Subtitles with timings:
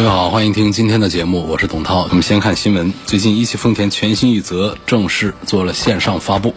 [0.00, 2.04] 各位好，欢迎听今天的节目，我是董涛。
[2.08, 6.54] 我们先看新闻，最近一汽丰田全新一泽正式做了线上发布。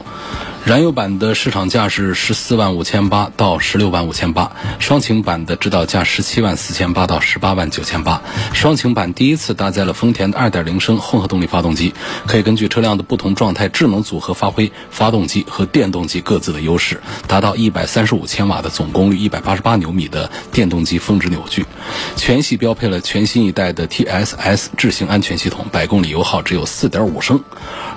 [0.66, 4.50] 燃油版的市场价是十四万五千八到十六万五千八，
[4.80, 8.22] 双擎版的指导价十七万四千八到十八万九千八。
[8.54, 11.94] 双擎版第一次搭载了丰田的二点零升混合动力发动机，
[12.26, 21.66] 可以根据车辆的不同状态智能组合发挥发动机和电动机各自的优势，达到一百三十五千瓦的总功率、一百八十八牛米的电动机峰值扭矩。
[22.16, 27.44] 全系标配了全新一代的 TSS 智行安全系统，百公里油耗只有四点五升。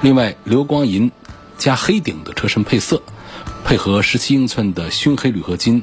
[0.00, 1.12] 另外，流光银。
[1.58, 3.02] 加黑顶的车身配色，
[3.64, 5.82] 配合十七英寸的熏黑铝合金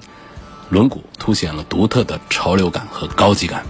[0.70, 3.66] 轮毂，凸显了独特的潮流感和高级感。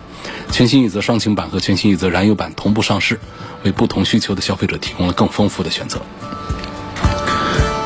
[0.52, 3.20] 全新奕泽双擎版和全新奕泽燃油版同步上市，
[3.64, 6.02] 为不同需求的消费者提供了更丰富的选择。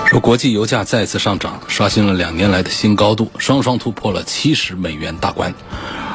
[0.09, 5.53] 说 国际油价再次上涨，刷新了两年来的新高度，双双突破了七十美元大关。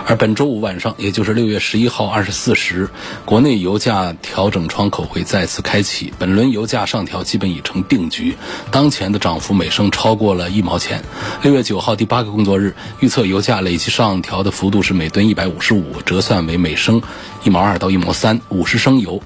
[0.05, 2.89] 而本周五晚上，也就是六月十一号二十四时，
[3.25, 6.13] 国内油价调整窗口会再次开启。
[6.19, 8.37] 本轮油价上调基本已成定局，
[8.73, 11.05] 当前的涨幅每升超过了一毛钱。
[11.43, 17.01] 六月九号第八个工作日，预测油价累计上调的幅度是每吨一百五十五，折算为每升
[17.45, 19.23] 一毛二到一毛三，五十升油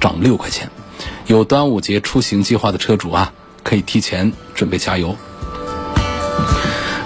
[0.00, 0.70] 涨六块钱。
[1.26, 3.32] 有端午节出行计划的车主啊，
[3.62, 5.16] 可以提前准备加油。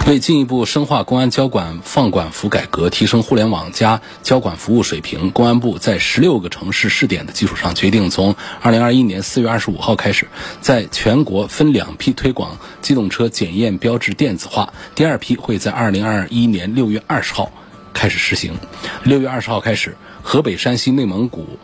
[0.07, 10.25] 为进一步深化公安交管放管服改革，提升互联网加交管服务水平，公安部在十六个城市试点的基础上，决定从二零二一年四月二十五号开始，
[10.61, 14.71] 在全国分两批推广机动车检验标志电子化。
[14.95, 17.51] 第二批会在二零二一年六月二十号
[17.93, 18.53] 开始实行。
[19.03, 21.59] 六月二十号开始，河北、山西、内蒙古、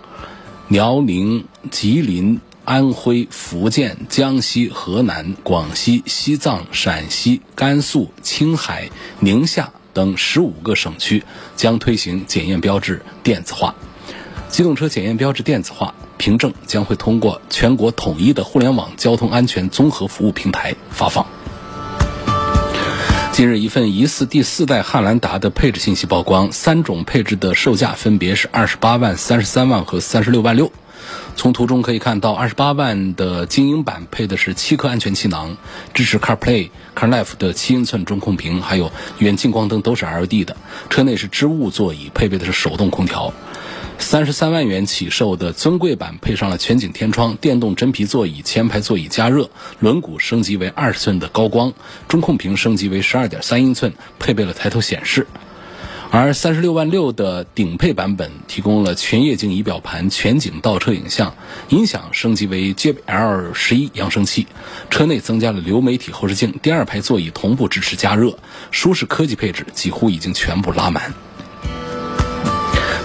[0.68, 2.42] 辽宁、吉林。
[2.66, 11.24] 安徽、福建、江西、河南、广西、西藏、陕西、甘肃、青海、宁夏等十五个省区
[11.56, 13.76] 将推行检验标志电子化。
[14.50, 21.26] 机动车检验标志电子化凭证将会通过全国统一的互联网交通安全综合服务平台发放。
[23.32, 30.72] 近日，一份疑似第四代汉兰达的配置信息曝光，三种配置的售价分别是二十八万、三十三万和三十六万六。
[31.36, 35.58] 从图中可以看到，二十八万的精英版配的是七颗安全气囊，
[35.94, 40.56] 支持 CarPlay、CarLife 的七英寸中控屏，还有远近光灯都是 LED 的。
[40.90, 43.34] 车内是织物座椅，配备的是手动空调。
[44.00, 51.74] 三十三万元起售的尊贵版配上了全景天窗、电动真皮座椅、前排座椅加热、轮毂升级为二十寸的高光、
[52.08, 55.28] 中控屏升级为十二点三英寸，配备了抬头显示。
[56.16, 61.34] 而三十六万六的顶配版本提供了全液晶仪表盘、全景倒车影像，
[61.70, 64.46] 音响升级为 JBL 十一扬声器，
[64.92, 68.38] 车内增加了流媒体后视镜，第二排座椅同步支持加热，
[68.70, 71.12] 舒适科技配置几乎已经全部拉满。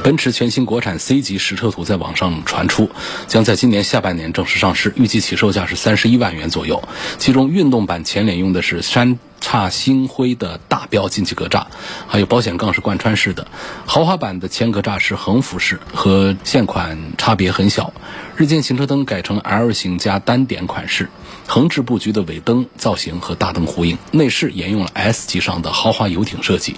[0.05, 2.91] 奔驰全新国产 C 级实车图在网上传出，
[3.27, 6.87] 将在今年下半年正式上市，预计起售价是三十一万元左右，
[7.17, 9.19] 其中运动版前脸用的是山。
[9.41, 11.67] 差星辉的大标进气格栅，
[12.07, 13.47] 还有保险杠是贯穿式的。
[13.87, 17.93] 豪华版的前格栅是横幅式，和现款差别很小。
[18.37, 21.11] 日间行车灯改成 L 型加单点款式，
[21.47, 23.99] 横置布局的尾灯造型和大灯呼应。
[24.13, 26.77] 内饰沿用了 S 级上的豪华游艇设计，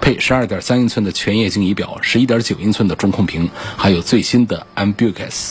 [0.00, 5.50] 配12.3英寸的全液晶仪表，11.9英寸的中控屏，还有最新的 Ambux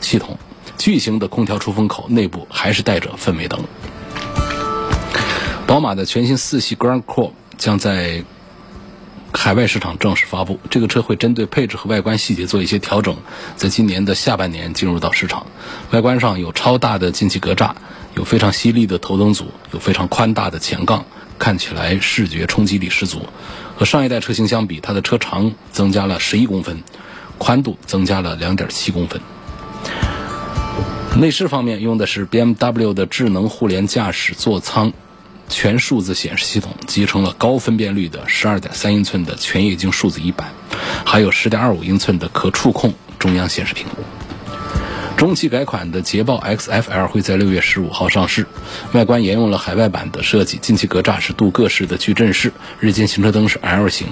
[0.00, 0.38] 系统。
[0.78, 3.64] 巨型的空调出风口内部还是带着氛围灯。
[5.72, 8.24] 宝马的全新四系 Grand Core 将在
[9.32, 10.60] 海外市场正式发布。
[10.68, 13.16] 这个车会针对配置和外观细节做一些调整，
[13.56, 15.46] 在今年的下半年进入到市场。
[15.90, 17.70] 外观上有超大的进气格栅，
[18.14, 21.06] 有非常犀利的头灯组，有非常宽大的前杠，
[21.38, 23.22] 看起来视觉冲击力十足。
[23.74, 26.82] 和上一代车型相比，它的车长增加了十一公分，
[27.38, 29.22] 宽度增加了两点七公分。
[31.16, 34.92] 内饰方面用的是 BMW 的智能互联驾驶座舱。
[35.52, 40.46] 全数字显示系统集成了高分辨率的十二点三英寸的全液晶数字仪表，
[41.04, 43.86] 还有十点二五英寸的可触控中央显示屏。
[45.16, 48.44] 中期改款的捷豹 XFL 会在六月十五号上市，
[48.92, 54.08] 外观沿用了海外版的设计，进气格栅是镀铬式的矩阵式，日间行车灯是 L 型，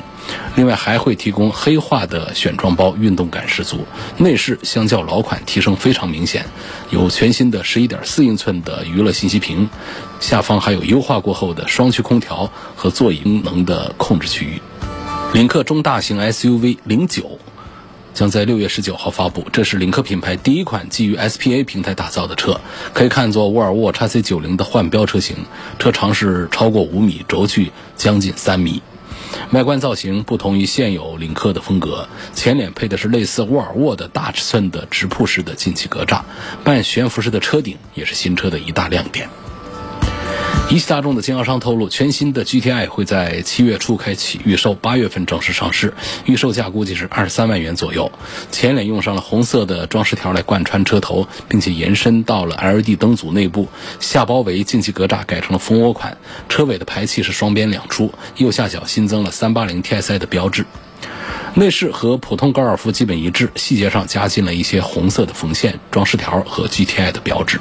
[0.55, 3.85] 另外还会提供黑化的选装包，运动感十足。
[4.19, 6.47] 内饰相较老款提升非常明显，
[6.91, 9.69] 有全新的十一点四英寸的娱乐信息屏，
[10.21, 14.63] 下方还有优化过后的双区空调和座椅功能的控制区域。
[15.33, 17.39] 领克中大型 SUV 零九。
[18.13, 22.61] 将在六月十九号发布，这是领克品牌第一款基于 SPA 平台打造的车，
[22.93, 25.37] 可以看作沃尔沃 x C 九零的换标车型。
[25.79, 28.83] 车长是超过五米，轴距将近三米。
[29.53, 36.23] 外观造型不同于现有领克的风格，前脸配的是类似沃尔沃的大尺寸的直瀑式的进气格栅，
[36.65, 39.29] 半悬浮式的车顶也是新车的一大亮点。
[40.71, 45.93] 一汽大众的经销商透露，全新的 GTI 会在七月初开启预售，八月份正式上市，
[46.27, 48.13] 预售价估计是二十三万元左右。
[48.53, 53.67] 前脸用上了红色的装饰条来贯穿车头，并且延伸到了 LED 灯组内部。
[53.99, 56.17] 下包围进气格栅改成了蜂窝款，
[56.49, 60.65] 车尾的排气是双边两出，右下角新增了三八零 TSI 的标志。
[61.55, 67.59] 内饰和普通高尔夫基本一致，细节上加进了一些红色的缝线装饰条和 GTI 的标志。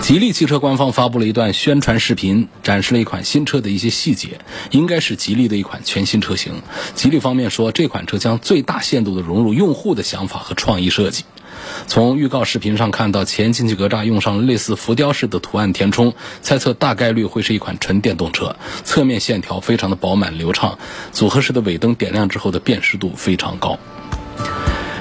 [0.00, 4.40] 吉利汽车官方发布了一段宣传视频，展示了一款新车的一些细节，
[4.70, 6.60] 应该是吉利的一款全新车型。
[6.96, 11.24] 吉利方面说，这款车将最大限度地融入用户的想法和创意设计。
[11.86, 16.12] 从预告视频上看到，前进气格栅用上了类似浮雕式的图案填充，
[16.42, 18.56] 猜测大概率会是一款纯电动车。
[18.84, 20.78] 侧面线条非常的饱满流畅，
[21.12, 23.78] 组合式的尾灯点亮之后的辨识度非常高。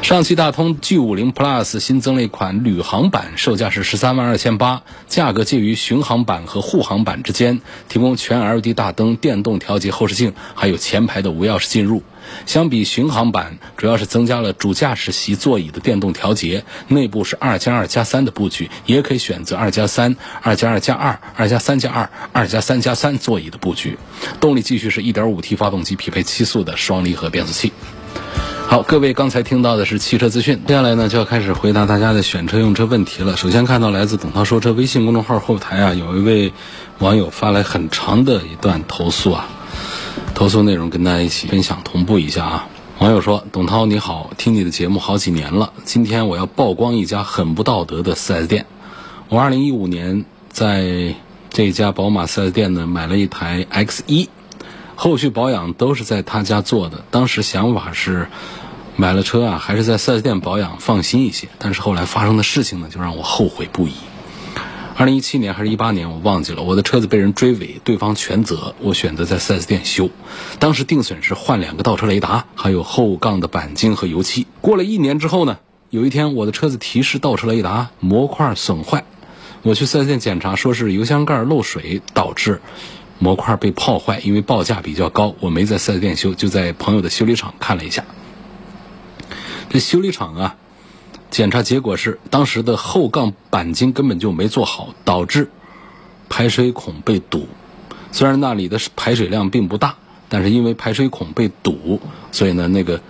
[0.01, 12.03] 上汽大通 G50 Plus 新增了一款旅行版，售价是十三万二千八，价格介于巡航版和护航版之间，提供全 LED 大灯、电动调节后视镜，还有前排的无钥匙进入。
[12.45, 23.97] 相比巡航版，主要是增加了主驾驶席座椅的电动调节，内部是二加二加三的布局，也可以选择二加三、二加二加二、二加三加二、二加三加三座椅的布局。
[24.41, 27.71] 动力继续是一点五 T 发动机，匹配七速的双离合变速器。
[28.67, 33.35] 好，各位刚才听到的是汽车资讯，接下来呢就要开始回答大家的选车用车问题了。
[33.35, 36.53] 首先看到来自董涛说车微信公众号后台啊，有一位
[36.99, 39.49] 网友发来很长的一段投诉啊，
[40.33, 42.67] 投诉内容跟大家一起分享同步一下啊。
[42.99, 48.67] 网友说：“董涛你好，听你的节目好几年了，今天我要曝光一家很不道德的 4S 店。
[49.27, 51.15] 我2015年在
[51.49, 54.27] 这家宝马 4S 店呢买了一台 X1，
[55.03, 57.03] 后续保养都是在他家做的。
[57.09, 58.27] 当时想法是。”
[58.97, 61.47] 买了车啊，还是在 4S 店保养放心一些。
[61.57, 63.93] 但是后来发生的事情呢，就让我后悔不已。
[64.95, 66.61] 二零一七年还是一八年，我忘记了。
[66.61, 70.11] 我的车子被人追尾，对方全责，我选择在 4S 店修。
[70.59, 74.45] 当时定损是换两个倒车雷达，还有后杠的钣金和油漆。
[74.59, 75.57] 过了一年之后呢，
[75.89, 79.05] 有一天我的车子提示倒车雷达模块损坏，
[79.63, 82.61] 我去 4S 店检查，说是油箱盖漏水导致
[83.21, 84.19] 模块被泡坏。
[84.19, 88.03] 因为报价比较高，我没在 4S 店修，就在朋友的修理厂看了一下。
[89.69, 90.55] 这修理厂啊，
[91.29, 95.49] 检查结果是当时的后杠钣金根本就没做好，导致
[96.27, 97.47] 排水孔被堵。
[98.11, 99.95] 虽然那里的排水量并不大，
[100.27, 102.01] 但是因为排水孔被堵，
[102.33, 103.01] 所以呢，那个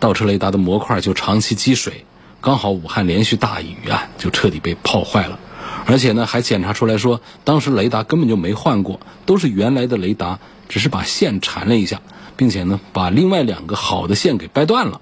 [0.00, 2.04] 倒车雷达的模块就长期积水。
[2.40, 5.38] 刚好武汉连续大雨啊，就彻底被泡坏了。
[5.86, 10.38] 而且呢，还检查出来说，当时雷达根本就没换过，都是原来的雷达，
[10.68, 12.00] 只是把线缠了一下，
[12.36, 15.00] 并且呢，把另外两个好的线给掰断了。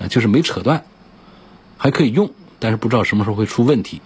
[0.00, 0.84] 啊，就是没扯断，
[1.76, 4.00] 还可以用，但是不知道什么时候会出问题。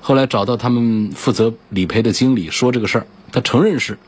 [0.00, 3.98] 后来找到他们负责理赔的经理说这个事儿，他承认是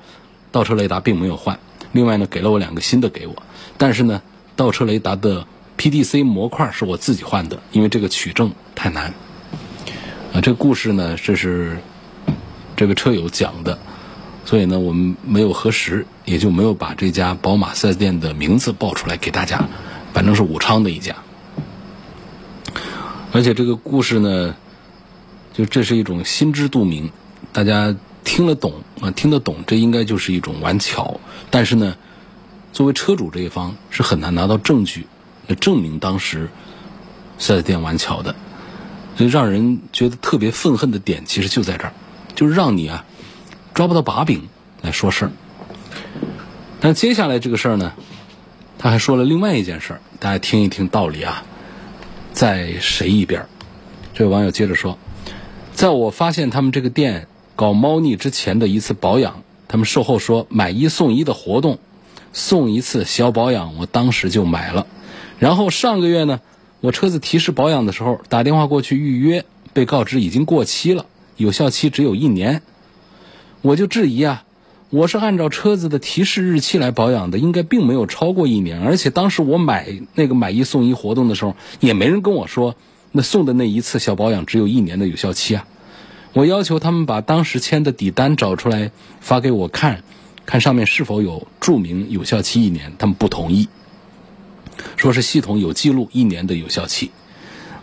[0.53, 1.59] 倒车雷达并没有换，
[1.91, 3.43] 另外呢给了我两个新的给我，
[3.77, 4.23] 但是呢
[4.55, 9.13] 倒车雷达的 PDC 模块是我自己换的，因为这个取证太难。
[10.33, 11.79] 啊，这个故事呢这是
[12.77, 13.79] 这个车友讲的，
[14.45, 19.69] 所以呢我们没有核实，也就没有把这家宝马 4S 店的名字报出来给大家。
[20.13, 21.15] 反正是武昌的一家，
[23.31, 24.57] 而且这个故事呢，
[25.53, 27.13] 就这是一种心知肚明，
[27.53, 27.95] 大家
[28.25, 31.21] 听得懂啊，听得懂，这应该就是一种玩巧。
[31.49, 31.97] 但是呢，
[32.73, 35.07] 作为车主这一方是很难拿到证据
[35.47, 36.51] 来证明当时
[37.39, 38.35] 四 S 店玩巧的，
[39.17, 41.93] 所以让人觉得特别愤恨的点其实就在这儿，
[42.35, 43.05] 就是让你啊
[43.75, 44.49] 抓不到把柄
[44.83, 45.31] 来说事儿。
[46.81, 47.93] 但接下来这个事儿呢？
[48.79, 51.45] 他还说了另外一件事儿，大家听一听道理啊，
[52.33, 53.45] 在谁一边？
[54.15, 54.97] 这位网友接着说，
[55.75, 57.27] 在我发现他们这个店
[57.57, 61.79] 搞猫腻之前的一次保养，他们售后说买一送一的活动，
[62.33, 64.87] 送一次小保养，我当时就买了。
[65.39, 66.41] 然后上个月呢，
[66.81, 71.07] 我车子提示保养的时候打电话过去预约，被告知已经过期了，
[71.37, 72.63] 有效期只有一年。
[73.61, 74.45] 我就质疑啊，
[74.89, 78.81] 我是按照车子的提示日期来保养的，应该并没有超过一年。
[78.81, 82.75] 而且当时我买那个买一送一活动的时候，也没人跟我说
[83.13, 85.67] 那送的那一次小保养只有一年的有效期啊。
[86.33, 90.03] 我要求他们把当时签的底单找出来发给我看，
[90.47, 92.95] 看上面是否有注明有效期一年。
[92.99, 93.69] 他们不同意，
[94.97, 97.11] 说是系统有记录一年的有效期。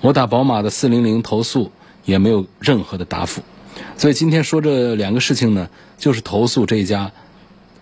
[0.02, 1.72] 我打宝马的四零零投诉
[2.06, 3.42] 也没有任何的答复。
[3.98, 7.12] 所以今天说这两个事情呢，就是投诉这家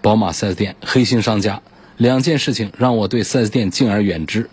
[0.01, 1.61] 宝马 4S 店黑心商家。
[1.97, 4.49] 两件事情让我对 4S 店敬而远之。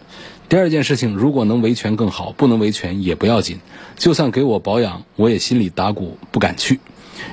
[0.49, 3.59] 第二件事情，如果能维权更好，不能维权也不要紧。
[3.97, 6.79] 就算给我保养，我也心里打鼓，不敢去。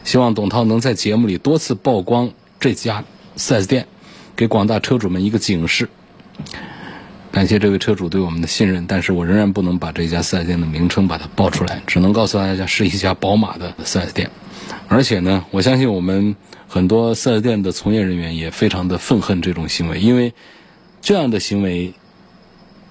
[0.03, 3.03] 希望董涛能在节目里多次曝光这家
[3.37, 3.87] 4S 店，
[4.35, 5.89] 给广大车主们一个警示。
[7.31, 14.29] 感谢这位车主对我们的信任，但是我仍然不能把这家 4S 店的名称把它报出来，只能告诉大家是一家宝马的 4S 店。
[14.87, 16.35] 而且呢，我相信我们
[16.67, 20.33] 很多 4S 店的从业人员也非常的愤恨这种行为，因为
[21.01, 21.93] 这样的行为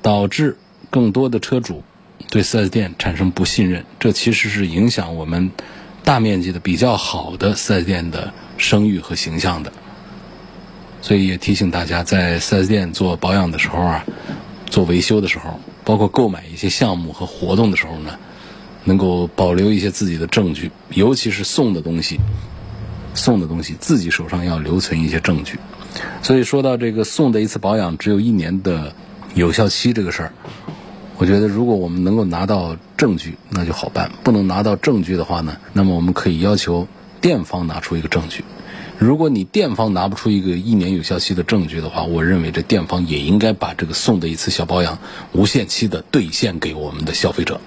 [0.01, 0.57] 导致
[0.89, 1.83] 更多的车主
[2.31, 5.51] 对 4S 店产生不信任，这其实是影响我们
[6.05, 9.73] 大面积的比较好的 4S 店的声誉和形象的。
[11.01, 14.05] 所以也提醒大家，在 4S 店做保养的时候啊，
[14.69, 18.19] 做维修的时候，包括购买一些项目和活动的时候呢，
[18.85, 22.19] 能够保留一些自己的证据，尤其是送的东西，
[23.15, 25.59] 送的东西自己手上要留存一些证据。
[26.23, 28.93] 所以说到这个送的一次保养只有一年的
[29.35, 30.33] 有效期这个事儿，
[31.17, 36.87] 我觉得如果我们能够拿到证据，那就好办；不能拿到证据的话呢，那么我们可以要求
[37.21, 38.45] 店方拿出一个证据。
[38.99, 44.99] 如果你店方拿不出一个一年有效期的证据的话，我认为这店方也应该把这个送的一次小保养
[45.33, 47.61] 无限期的兑现给我们的消费者。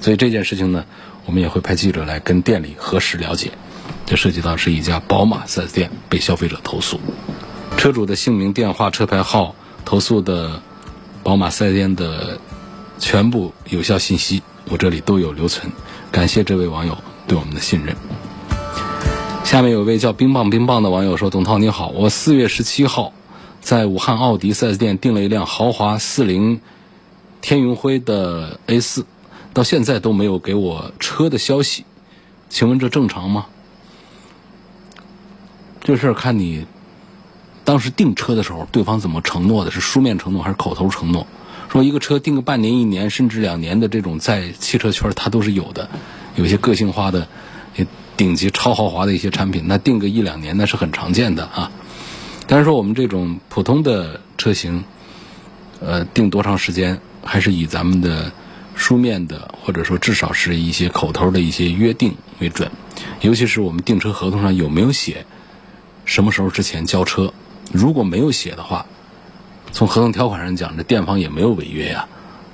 [0.00, 0.84] 所以这件事情呢，
[1.26, 3.50] 我们也会派记者来跟店里核实了解。
[4.06, 7.00] 这涉及到是一家宝马 4S 店被消费者投诉，
[7.76, 10.62] 车主的姓名、电话、车牌号、投诉的
[11.24, 12.38] 宝马 4S 店的
[13.00, 15.72] 全部有效信息，我这里都有留存。
[16.12, 17.96] 感谢这位网友对我们的信任。
[19.44, 23.14] 下面有位叫冰棒冰棒的网友说：“董涛你好，我四月十七号
[23.62, 26.60] 在武汉奥迪 4S 店订了一辆豪华四零
[27.40, 29.06] 天云灰的 A 四，
[29.54, 31.86] 到现在都没有给我车的消息，
[32.50, 33.46] 请问这正常吗？
[35.80, 36.66] 这事儿看你
[37.64, 39.70] 当时订车的时候，对方怎么承诺的？
[39.70, 41.26] 是书面承诺还是口头承诺？
[41.70, 45.88] 说一个车订个半年、一年甚至两年的这种，在汽车圈它都是有的，
[46.36, 47.26] 有些个性化的。”
[48.18, 51.70] 顶级超豪华的一些产品，那定个一两年那是很常见的啊。
[52.48, 54.84] 但是说我们这种普通的车型，
[55.80, 58.32] 呃，定多长时间，还是以咱们的
[58.74, 62.70] 书面的，或者说至少是一些口头的一些约定为准。
[63.20, 65.24] 尤其是我们订车合同上有没有写
[66.04, 67.32] 什么时候之前交车？
[67.70, 68.86] 如果没有写的话，
[69.70, 72.08] 从合同条款上讲，这店方也没有违约呀。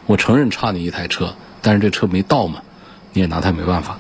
[0.05, 2.61] 我承认差你一台车，但是这车没到嘛，
[3.15, 3.99] 你也拿他没办法。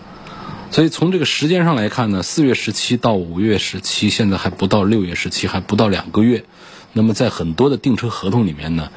[0.74, 6.44] 所以从这个时间上来看呢，四月十七到五月十七，现在还不到六月十七，还不到两个月。
[6.92, 8.88] 那么在很多的订车合同里面呢，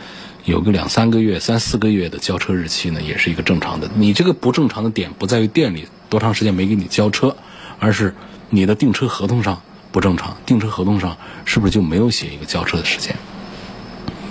[0.43, 3.87] 有个两三个月、三四个月的交车日期呢，也是一个正常的。
[3.93, 7.37] 你这个不正常的点不在于店里多长时间没给你交车，
[7.77, 8.15] 而是
[8.49, 10.35] 你的订车合同上不正常。
[10.47, 11.15] 订车合同上
[11.45, 13.15] 是不是就没有写一个交车的时间？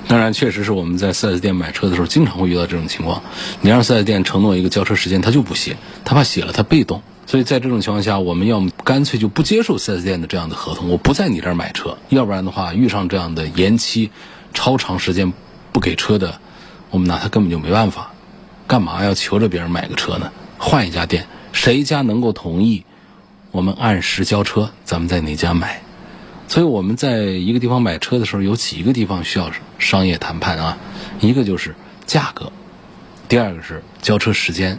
[0.09, 3.23] 当然，确实是我们在 4S 店买车的时候，经常会遇到这种情况。
[3.61, 7.01] 你让 4S 店承诺一个交车时间，他就不写，他怕写了他被动。
[7.27, 14.11] 所以在这种情况下，我们要么干脆就不接受 4S 店的这样的合同，我不在你这儿买车；要不然的话，遇上这样的延期、
[14.55, 15.33] 超长时间
[15.73, 16.41] 不给车的，
[16.91, 18.13] 我们拿他根本就没办法。
[18.69, 20.31] 干嘛要求着别人买个车呢？
[20.59, 22.85] 换一家店，谁家能够同意
[23.51, 25.83] 我们按时交车，咱们在哪家买。
[26.47, 30.79] 所以我们在一个地方买车的时候，有几个地方需要商业谈判啊，
[31.19, 31.75] 一个就是
[32.07, 32.53] 价格，
[33.29, 34.79] 第二个是交车时间。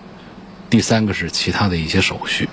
[0.69, 2.49] 第三个是其他的一些手续。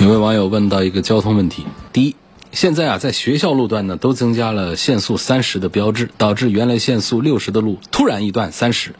[0.00, 2.14] 有位网友问到一个交通问题：第一，
[2.52, 8.94] 现在啊，在学校路段呢都增加了限速三十的标志，导致原来限速六十的路突然一段三十，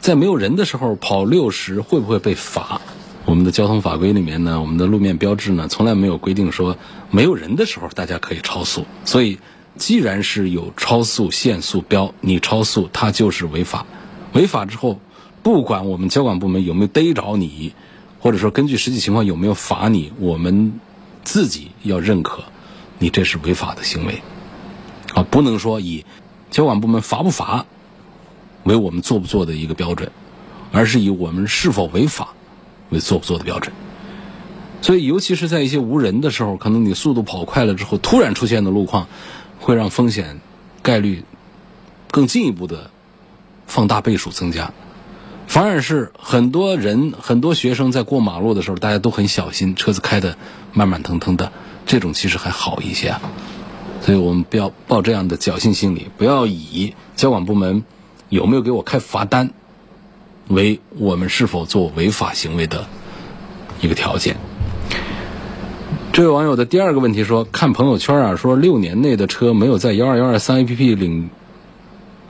[0.00, 2.80] 在没有人的时候跑六十会不会被罚？
[3.26, 6.78] 我们的交通法规里面呢，我们的路面标志呢从来没有规定说
[7.10, 9.38] 没有人的时候大家可以超速，所以
[9.76, 13.84] 既然是有超速限速标，你超速它就是违法。
[14.32, 15.00] 违法之后，
[15.42, 17.74] 不管我们交管部门有没有逮着你，
[18.20, 20.80] 或者说根据实际情况有没有罚你，我们
[21.24, 22.44] 自己要认可，
[22.98, 24.22] 你这是违法的行为，
[25.14, 26.04] 啊，不能说以
[26.50, 27.64] 交管部门罚不罚
[28.64, 30.10] 为我们做不做的一个标准，
[30.72, 32.34] 而是以我们是否违法
[32.90, 33.72] 为做不做的标准。
[34.80, 39.08] 所以，尤其是在一些无人的时候，可能你速度跑快了之后，突然出现的路况，
[39.58, 40.40] 会让风险
[40.82, 41.24] 概率
[42.10, 42.90] 更进一步的
[43.68, 44.72] 放大倍数增加。
[45.46, 50.36] 反而是很多人、很多学生在过马路的时候，大家都很小心，车子开的
[50.74, 51.52] 慢慢腾腾的，
[51.86, 53.20] 这种其实还好一些啊。
[54.02, 57.82] 所以我们不要抱这样的侥幸心理，不要以交管部门
[58.28, 59.50] 有没有给我开罚单
[60.48, 62.86] 为我们是否做违法行为的
[63.80, 64.36] 一个条件。
[66.12, 71.30] 这位网友的第二个问题说：看朋友圈啊，说六年内的车没有在幺二幺二三 A P P 领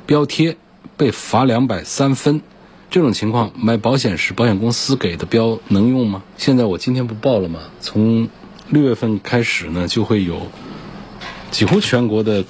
[0.07, 0.57] 标贴，
[0.99, 2.43] 被罚两百三分。
[2.91, 6.23] 这种情况买保险时保险公司给的标能用吗？
[6.37, 7.61] 现在我今天不报了吗？
[7.81, 8.29] 从
[8.69, 10.49] 六月份开始呢，就会有
[11.51, 12.45] 几乎全国的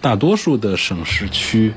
[0.00, 1.74] 大多数的省市区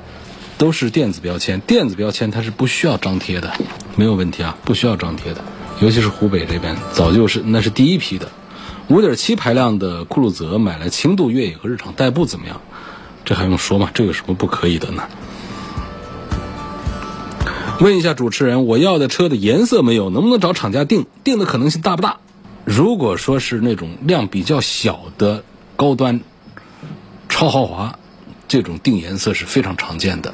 [0.57, 1.59] 都是电子标签。
[1.61, 3.53] 电子标签它是不需要张贴的，
[3.95, 5.43] 没有问题啊，不需要张贴的。
[5.81, 8.29] 尤其是湖北这边，早就是那是第一批的。
[8.89, 12.61] 五点七排量的酷路泽买来轻度越野和日常代步怎么样？
[13.23, 13.89] 这还用说吗？
[13.93, 15.03] 这有什么不可以的呢？
[17.79, 21.05] 问一下主持人，我要的车的颜色没有，能不能找厂家定？
[21.23, 22.17] 定的可能性大不大？
[22.63, 25.43] 如果说是那种量比较小的
[25.75, 26.21] 高端
[27.27, 27.99] 超豪华，
[28.47, 30.33] 这种定颜色是非常常见的。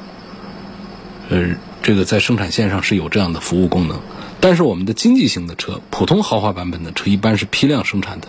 [1.30, 4.00] 呃，这个在生产线上是有这样的服务功能。
[4.40, 8.28] 但是我们的经济型的车，普通豪华版本的车一般是批量生产的，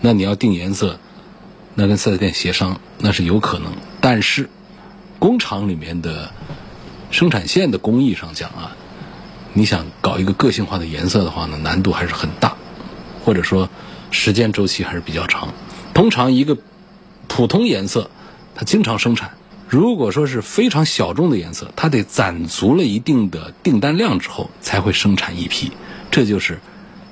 [0.00, 0.98] 那你要定颜色，
[1.74, 3.72] 那跟四 S 店协商那是有可能。
[4.00, 4.48] 但是
[5.18, 6.30] 工厂里面的
[7.10, 8.76] 生产线的工艺上讲啊，
[9.52, 12.54] 你想搞一个个性化的颜色的话呢，难度还是很大，
[13.24, 13.68] 或者说
[14.10, 15.52] 时间周期还是比较长。
[15.92, 16.56] 通常一个
[17.26, 18.10] 普通颜色，
[18.54, 19.32] 它经常生产。
[19.68, 25.70] 如果说是非常小众的颜色，它得攒足了一定的订单量之后才会生产一批，
[26.10, 26.60] 这就是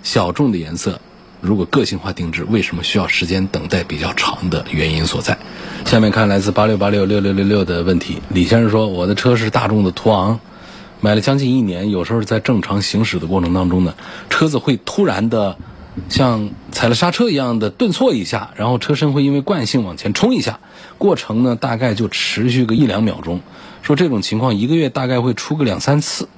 [0.02, 1.00] 小众的颜色。
[1.40, 5.38] 如果个性化定制，为什么需要时间等待比较长的原因所在？
[5.84, 10.38] 下面看来自八六八六六六六六的问题，李先生说：“我的车是大众的途昂，
[11.00, 13.94] 买了将近一年，有时候在正常行驶的过程当中呢，
[14.28, 15.56] 车子会突然的。”
[16.08, 20.60] 像踩了刹车一样的顿挫一下，然后车身会因为惯性往前冲一下，
[20.96, 23.40] 过程呢大概就持续个一两秒钟。
[23.82, 26.28] 说这种情况一个月大概会出个两三次，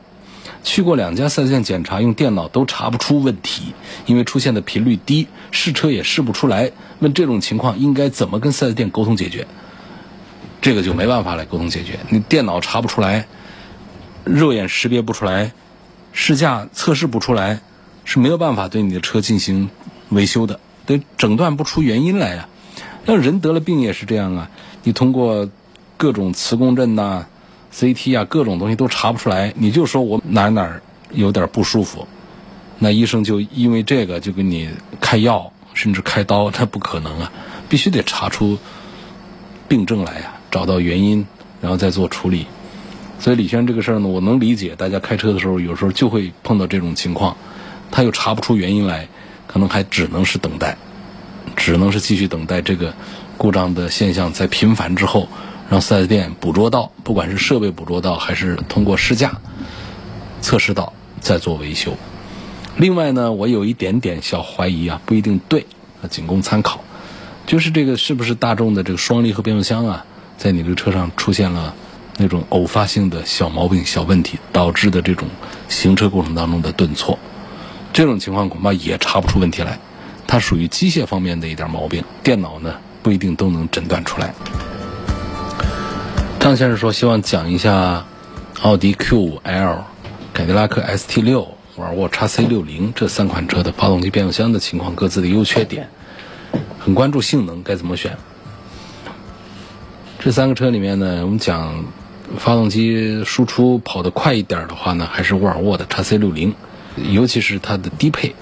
[0.62, 3.74] 去过两家四 S 店检查，用电脑都查不出问题，
[4.06, 6.70] 因为出现的频率低，试车也试不出来。
[6.98, 9.46] 问这种情况应该怎么跟四 S 店沟通解决？
[10.60, 13.26] 这个就没办法来沟通解决，你电脑查不出来，
[14.24, 15.52] 肉眼识别不出来，
[16.12, 17.60] 试驾测试不出来。
[18.02, 19.70] 是没有办法对你的车进行
[20.08, 22.48] 维修的，得诊断不出原因来呀。
[23.04, 24.50] 那人得了病也是这样啊，
[24.82, 25.48] 你通过
[25.96, 27.26] 各种磁共振呐、
[27.72, 30.80] CT 啊，各种东西都查不出来，你就说我哪哪
[31.12, 32.06] 有点不舒服，
[32.78, 34.68] 那医生就因为这个就给你
[35.00, 37.33] 开药，甚至开刀，那不可能啊，
[37.68, 38.59] 必须得查出
[39.68, 41.26] 病症来呀，找到原因，
[41.61, 42.46] 然后再做处理。
[43.18, 47.37] 所以李轩这个事儿呢，我能理解，大家开车的时候有时候就会碰到这种情况。
[47.90, 49.09] 他又查不出原因来，
[49.46, 50.76] 可能还只能是等待，
[51.56, 52.94] 只能是继续等待这个
[53.37, 55.28] 故障的现象在频繁之后，
[55.70, 59.38] 让四 S 店捕捉到，不管是设备捕捉到，还是通过试驾
[60.40, 61.96] 测试到，再做维修。
[62.76, 65.64] 另外呢，我有一点点小怀疑啊，不一定对，
[66.02, 66.80] 啊，仅供参考。
[67.46, 70.04] 就是这个是不是大众的这个双离合变速箱啊，
[70.37, 71.72] 在你这个车上出现了
[72.16, 75.28] 那种偶发性的小毛病、小问题，导致的这种
[75.68, 77.16] 行车过程当中的顿挫？
[77.92, 79.78] 这种情况恐怕也查不出问题来，
[80.26, 84.35] 它属于机械方面的一点毛病，电脑呢不一定都能诊断出来。
[86.40, 88.07] 张先生说，希望讲一下
[88.62, 89.83] 奥迪 Q5L、
[90.33, 95.90] 凯迪拉克 ST6、沃尔沃 XC60 这三款车的发动机变速箱的情况，各自的优缺点，
[96.79, 98.16] 很关注性能该怎么选。
[100.18, 101.85] 这三个车里面呢，我们讲
[102.38, 106.55] 发动机输出跑得快一点的话呢，还是沃尔沃的 XC60。
[107.12, 108.35] 尤其是它的低配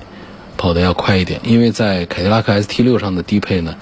[0.57, 3.75] 跑得要快一点，因为在凯迪拉克 ST6 上的低配呢，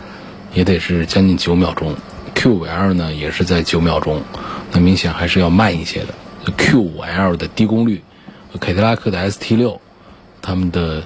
[0.55, 1.95] 也得是将近九秒钟
[2.37, 4.22] ，Q5L 呢也是在九秒钟，
[4.70, 6.14] 那明显还是要慢一些的。
[6.57, 8.03] Q5L 的低功率，
[8.61, 9.81] 凯迪拉克的 ST6，
[10.40, 11.03] 它们的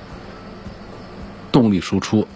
[1.50, 2.26] 动力输出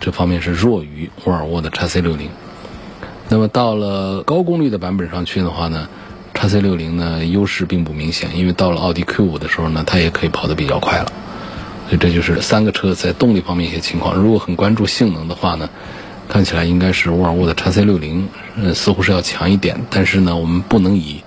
[0.00, 2.28] 这方面是弱于沃尔沃的 XC60。
[3.28, 5.88] 那么到了高功率的版本上去的话呢？
[6.32, 11.10] 叉 C 六零呢，优势并不明显，因为到了奥迪 Q 五的时候呢，它也可以跑得比较快了。
[11.88, 14.14] 所以这就是三个车在动力方面一些情况。
[14.14, 15.70] 如果很关注性能的话呢，
[16.28, 19.80] 看起来应该是沃尔沃的 x C 六零，呃，似乎是要强一点。
[19.90, 21.22] 但是呢，我们不能以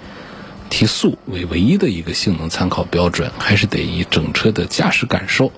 [0.70, 5.52] 提速为唯一的一个性能参考标准，还是得以整车的驾驶感受。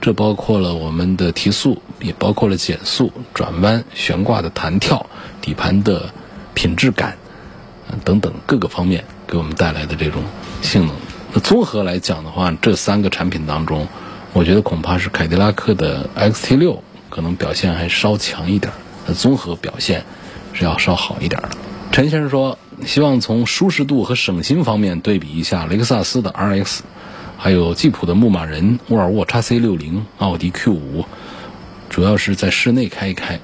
[0.00, 5.06] 这包括了我们的提速，也包括了减速、转弯、悬挂的弹跳、
[5.40, 6.10] 底盘的
[6.52, 7.16] 品质感，
[8.04, 10.22] 等等各个方面给我们带来的这种
[10.60, 10.94] 性能。
[11.32, 13.88] 那综合来讲的话，这三个产品当中，
[14.34, 18.72] 我觉得恐怕是凯迪拉克的 XT 六可能表现还稍强一点，
[19.06, 20.04] 那综合表现
[20.52, 21.50] 是要稍好一点的。
[21.92, 26.80] 陈先生说，希望从舒适度和省心方面对比一下雷克萨斯的 RX。
[27.38, 31.04] 还有吉普的牧马人、沃尔沃 x C 六零、奥迪 Q 五，
[31.90, 33.40] 主要是在室内开一开，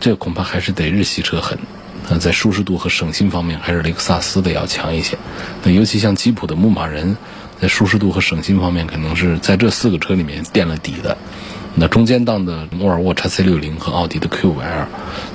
[0.00, 1.58] 这恐怕还是得日系车狠。
[2.08, 5.18] 那在舒适度和省心方面，还是雷克萨斯的要强一些。
[5.62, 7.18] 那尤其像吉普的牧马人，
[7.60, 11.18] 在舒适度和省心方面，可能是在这四个车里面垫了底的。
[11.76, 14.86] 那中间档的沃尔沃 x C 六零和奥迪的 Q 五 L，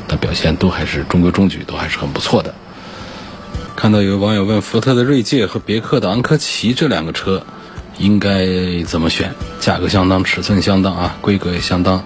[0.10, 2.54] 那表现都还是中规中矩，都还是很不错的。
[3.76, 7.44] 看到有网友问福特的锐界和别克的昂科旗这两个车。
[7.98, 9.32] 应该怎么选？
[9.60, 12.04] 价格相当，尺寸相当啊，规格也相当。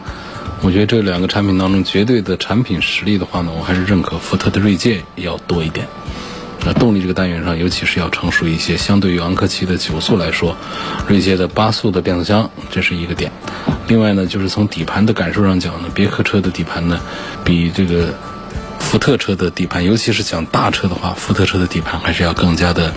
[0.62, 5.88] 我觉得这两个产品当中，绝对的产品实力的话呢，我还是认可福特的锐界要多一点。
[6.65, 8.75] 那动力这个单元上，尤其是要成熟一些。
[8.75, 10.58] 相对于昂科旗的九速来说，
[11.08, 13.32] 锐界的八速的变速箱这是一个点。
[13.88, 16.99] 另外呢，就是从底盘的感受上讲呢，别克车的底盘呢，
[17.43, 18.15] 比这个
[18.80, 22.91] 福特车的底盘，尤其是讲大车的话，福特车的底盘还是要更加的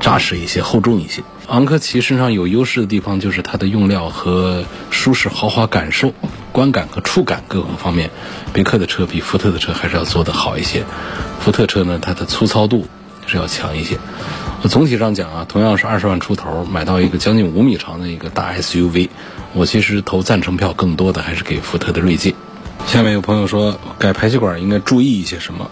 [0.00, 1.22] 扎实一些、厚重一些。
[1.48, 6.14] 昂科旗身上有优势的地方就是它的用料和舒适豪华感受、
[6.52, 8.10] 观感和触感各个方面，
[8.52, 10.84] 别克的车比福特的车还是要做得好一些。
[11.40, 12.86] 福特车呢，它的粗糙度
[13.26, 13.98] 是要强一些。
[14.68, 19.08] 总体上讲啊，同样是二十万出头买到一个将近五米长的一个大 SUV，
[19.54, 22.34] 我其实投赞成票更多的还是给福特的锐界。
[22.86, 25.68] 下面有朋友说改排气管应该注意一些什么？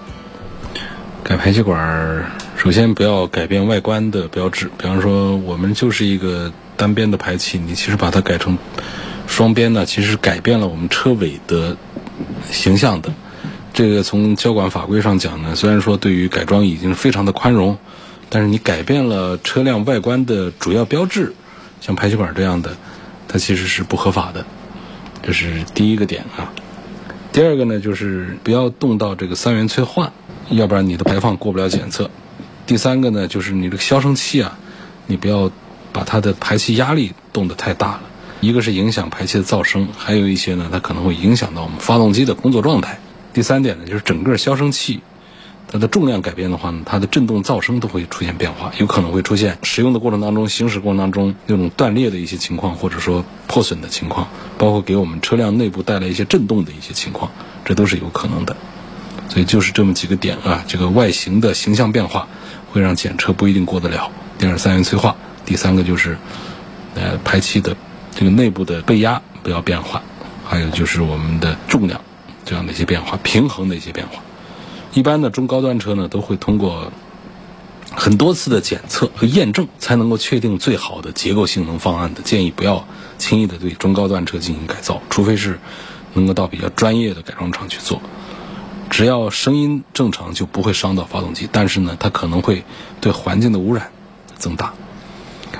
[1.22, 2.32] 改排气管。
[2.58, 4.68] 首先，不要改变外观的标志。
[4.76, 8.58] 比方说，我们就是一个单边的排气，你其实把它改成
[9.28, 11.76] 双边呢，其实改变了我们车尾的
[12.50, 13.14] 形象的。
[13.72, 17.78] 这个从交管法规上讲呢，虽然说对于改装已经非常的宽容，
[18.28, 21.32] 但是你改变了车辆外观的主要标志，
[21.80, 22.76] 像排气管这样的，
[23.28, 24.44] 它其实是不合法的。
[25.22, 26.50] 这是第一个点啊。
[27.30, 30.12] 第二个呢，就是不要动到这个三元催化，
[30.50, 32.10] 要不然你的排放过不了检测。
[32.68, 34.58] 第三个呢，就是你这个消声器啊，
[35.06, 35.50] 你不要
[35.90, 38.02] 把它的排气压力动得太大了。
[38.42, 43.00] 一个是影响排气的噪声，还有一些呢，它可能会影响到我们发动机的工作状态。
[43.32, 45.00] 第三点呢，就是整个消声器
[45.66, 54.28] 它的重量改变的话呢，它的振动噪声都会出现变化，有可能会出现使用的过程当中、行驶过程当中那种断裂的一些情况，或者说破损的情况，
[54.58, 57.30] 包括给我们车辆内部带来一些震动的一些情况，
[57.64, 58.54] 这都是有可能的。
[59.30, 62.28] 所以就是这么几个点啊，这个外形的形象变化。
[62.70, 64.10] 会让检测不一定过得了。
[64.38, 66.16] 第二，三元催化；第三个就是，
[66.94, 67.76] 呃，排气的
[68.14, 70.02] 这个内部的背压不要变化，
[70.44, 72.00] 还有就是我们的重量
[72.44, 74.22] 这样的一些变化，平衡的一些变化。
[74.92, 76.92] 一般的中高端车呢，都会通过
[77.90, 82.22] 很多次的检测和验证，才能够确定最好的结构性能方案的。
[82.22, 82.86] 建议不要
[83.18, 85.58] 轻易的对中高端车进行改造，除非是
[86.14, 88.00] 能够到比较专业的改装厂去做。
[88.90, 91.48] 只要声音正常，就不会伤到发动机。
[91.50, 92.64] 但是呢，它可能会
[93.00, 93.90] 对环境的污染
[94.36, 94.72] 增大。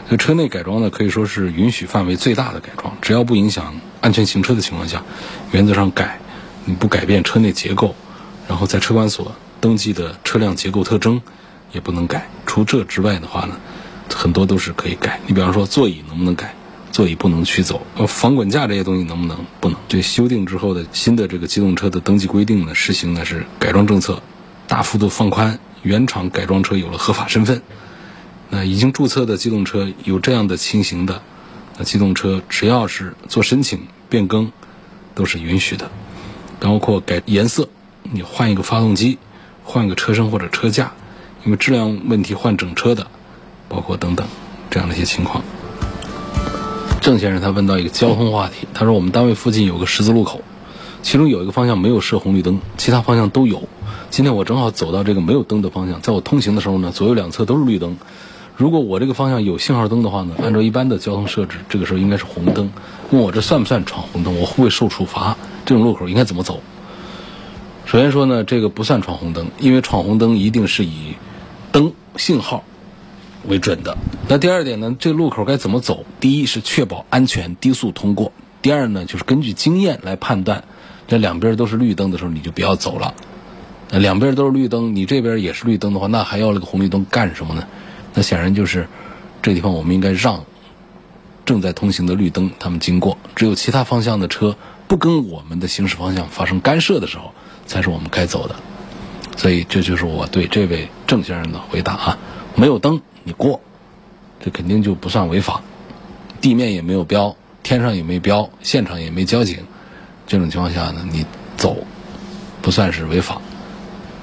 [0.08, 5.02] 所以车内改装呢，可以说是允许范围最大的改装，只要不影响安全行车的情况下，
[5.52, 6.18] 原则上改。
[6.64, 7.94] 你不改变车内结构，
[8.46, 11.18] 然后在车管所登记的车辆结构特征
[11.72, 12.28] 也不能改。
[12.44, 13.56] 除这之外的话呢，
[14.14, 15.18] 很多都是可以改。
[15.26, 16.54] 你比方说座椅能不能改？
[16.98, 19.38] 座椅不能取走，呃，防滚架这些东西能不能？
[19.60, 19.78] 不能。
[19.86, 24.20] 这修订之后的新的这个机动车的登记规定呢，实行的是改装政策，
[24.66, 27.62] 大幅度放宽，原厂改装车有了合法身份。
[28.50, 31.22] 那已经注册的机动车有这样的情形的，
[31.76, 34.50] 那机动车只要是做申请变更，
[35.14, 35.88] 都是允许的，
[36.58, 37.68] 包括改颜色，
[38.02, 39.18] 你换一个发动机，
[39.62, 40.90] 换个车身或者车架，
[41.44, 43.06] 因为质量问题换整车的，
[43.68, 44.26] 包括等等
[44.68, 45.44] 这样的一些情况。
[47.00, 50.42] 郑先生他问到一个交通话题，他说我们单位附近有个十字路口，
[51.02, 53.62] 其中有一个方向没有设红绿灯，其他方向都有。
[54.10, 57.96] 今天我正好走到这个没有灯的方向，在我通行的时候呢，左右两侧都是绿灯。
[58.56, 62.70] 如果我这个方向有信号灯的话呢，按照一般的交通设置，这个时候应该是红灯。
[63.10, 64.38] 问我这算不算闯红灯？
[64.38, 65.36] 我会不会受处罚？
[65.64, 66.60] 这种路口应该怎么走？
[67.86, 71.14] 首先说呢，这个不算闯红灯，因为闯红灯一定是以
[71.70, 72.64] 灯信号。
[73.48, 73.96] 为准的。
[74.28, 74.94] 那第二点呢？
[74.98, 76.04] 这路口该怎么走？
[76.20, 78.30] 第一是确保安全低速通过；
[78.62, 80.64] 第二呢，就是根据经验来判断
[81.06, 83.14] 这两边都是绿灯的时候，你就不要走了。
[83.90, 87.66] 那两边都是绿灯，你这边也是绿灯的话，那还要那个红绿灯干什么呢？
[88.14, 88.86] 那显然就是
[89.40, 90.44] 这地方我们应该让
[91.46, 94.56] 正在通行的绿灯他们经过，只有其他方向的车
[94.86, 97.32] 不跟我们的行驶方向发生干涉的时候，
[97.64, 98.56] 才是我们该走的。
[99.36, 102.18] 所以这就是我对这位郑先生的回答啊，
[102.56, 103.60] 没有灯你过，
[104.42, 105.60] 这肯定就不算违法，
[106.40, 109.58] 地面也没有标，天上也没标，现场也没交警，
[110.26, 111.26] 这种情况下呢，你
[111.58, 111.76] 走
[112.62, 113.38] 不算是违法。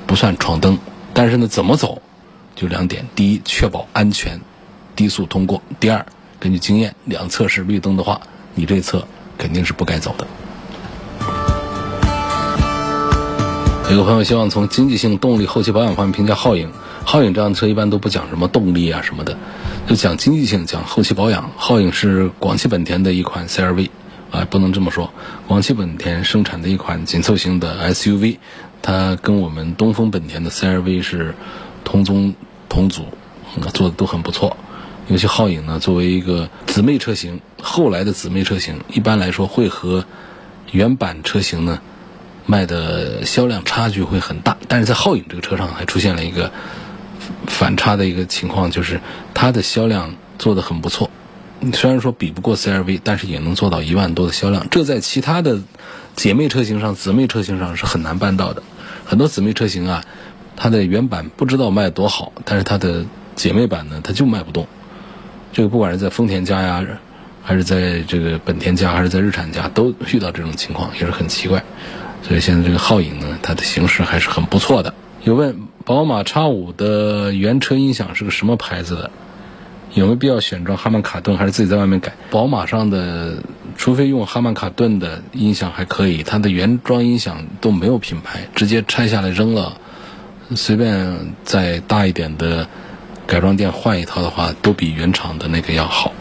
[0.08, 0.80] 不算闯灯，
[1.14, 2.02] 但是呢，怎么走，
[2.56, 4.42] 就两点：第一，确保安全，
[4.96, 6.04] 低速通过；第二，
[6.40, 8.20] 根据经验，两侧是绿灯的话，
[8.56, 10.26] 你这侧肯定是不该走的。
[13.92, 16.72] 有个朋友希望从经济性、动力、后期保养方面评价皓影。
[17.06, 19.38] 皓影这样的车一般都不讲什么动力啊什么的，
[19.88, 21.52] 就讲经济性、讲后期保养。
[21.58, 23.90] 皓影是广汽本田的一款 CRV，
[24.32, 25.12] 啊，不能这么说，
[25.48, 28.38] 广汽本田生产的一款紧凑型的 SUV。
[28.82, 31.34] 它跟我们东风本田的 CRV 是
[31.84, 32.36] 同宗
[32.70, 33.06] 同组，
[33.74, 34.58] 做的都很不错。
[35.08, 40.06] 尤其皓影呢，作为一个姊妹车型，后来的姊妹车型，一般来说会和
[40.72, 41.80] 原版车型呢
[42.48, 44.58] 卖的销量差距会很大。
[44.68, 46.52] 但是在皓影这个车上还出现了一个
[47.56, 49.00] 反差的一个情况，就是
[49.34, 51.10] 它的销量做的很不错。
[51.74, 54.68] 虽然说比不过 CRV，但是也能做到一万多的销量。
[54.70, 55.62] 这在其他的
[56.18, 58.62] 姐妹车型上、姊妹车型上是很难办到的。
[59.06, 60.04] 很多姊妹车型啊，
[60.58, 64.68] 它的原版不知道卖多好，但是它的姐妹版呢，它就卖不动。
[65.54, 66.86] 这个不管是在丰田家呀，
[67.42, 71.64] 还是在这个本田家，还是在日产家，都遇到这种情况，也是很奇怪。
[72.22, 74.94] 所以现在这个皓影呢，它的形式还是很不错的。
[75.26, 79.10] 有问宝马叉五的原车音响是个什么牌子的？
[79.96, 82.14] 有没有必要选装哈曼卡顿，还是自己在外面改？
[82.30, 83.38] 宝马上的，
[83.76, 89.78] 除非用哈曼卡顿的音响还可以，它的原装音响都没有品牌，直接拆下来扔了，
[90.56, 92.68] 随便再大一点的
[93.26, 96.14] 改装店换一套的话，都比原厂的那个要好。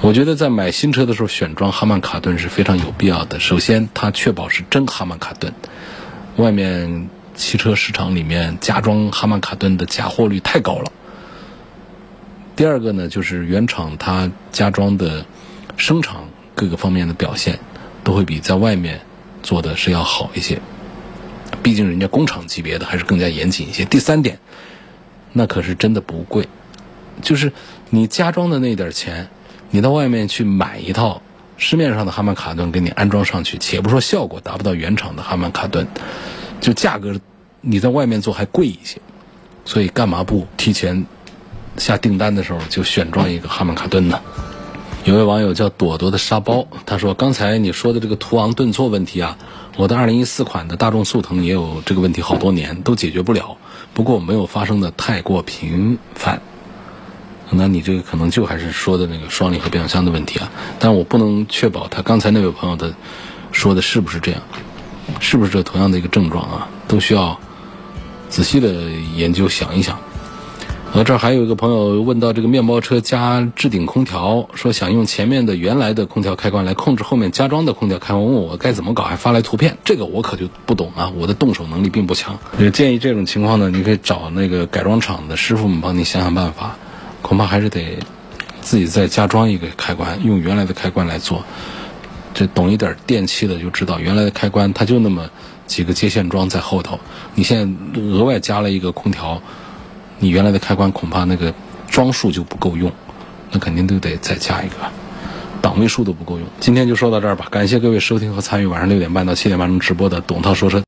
[0.00, 3.38] 我觉得在买新车的时候选装哈曼卡顿是非常有必要的。
[3.38, 5.52] 首先，它确保是真哈曼卡顿，
[6.36, 10.90] 外面汽车市场里面加装哈曼卡顿的假货率太高了。
[12.56, 15.26] 第二个呢，就是原厂它加装的
[15.76, 17.58] 声场各个方面的表现，
[18.02, 19.02] 都会比在外面
[19.42, 20.58] 做的是要好一些。
[21.62, 23.84] 毕竟人家工厂级别的还是更加严谨一些。
[23.84, 24.38] 第三点，
[25.32, 26.48] 那可是真的不贵，
[27.20, 27.52] 就是
[27.90, 29.28] 你加装的那点钱，
[29.70, 31.20] 你到外面去买一套
[31.58, 35.86] 市面上的哈曼卡顿给你安装上去，且不说效果达不到原厂的哈曼卡顿，
[36.60, 37.14] 就价格
[37.60, 39.00] 你在外面做还贵一些，
[39.64, 41.06] 所以干嘛不提前？
[41.76, 44.18] 下订单的时候就选装一个哈曼卡顿呢。
[45.04, 49.36] 有位网友叫朵朵的沙包，他说：“刚才你说的这个途昂顿挫问题啊，
[49.76, 53.58] 我的2014款的大众速腾也有这个问题，好多年都解决不了。
[53.92, 56.40] 不过没有发生的太过频繁。
[57.50, 60.50] 那你这个可能就还是说的那个双离合变速箱的问题啊。
[60.78, 62.92] 但我不能确保他刚才那位朋友的
[63.52, 64.40] 说的是不是这样，
[65.20, 66.68] 是不是这同样的一个症状啊？
[66.88, 67.38] 都需要
[68.28, 68.72] 仔细的
[69.14, 69.98] 研究想一想。”
[70.92, 82.38] 我这儿还有一个朋友问到这个面包车加置顶空调，说想用前面的原来的空调开关来控制后面加装的空调开关，问我该怎么搞，还发来图片，这个我可就不懂啊，我的动手能力并不强。
[82.58, 86.74] 就建议这种情况呢，你可以找那个改装厂的师傅们帮你想想办法，
[87.20, 87.98] 恐怕还是得
[88.62, 91.44] 自己再加装一个开关，用原来的开关来做。
[92.36, 95.26] 这懂一点电器的就知道，原来的开关它就那么
[95.66, 97.00] 几个接线桩在后头，
[97.34, 99.40] 你现在额外加了一个空调。
[100.18, 101.52] 你原来的开关恐怕那个
[101.88, 102.92] 桩数就不够用，
[103.50, 104.74] 那肯定都得再加一个，
[105.62, 106.46] 档位数都不够用。
[106.60, 110.84] 今天就说到这儿吧，感谢各位收听和参与晚上六点半到七点半钟直播的董涛说车。